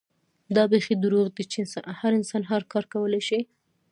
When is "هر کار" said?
2.51-2.83